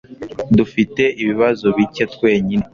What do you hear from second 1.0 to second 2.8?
ibibazo bike twenyine.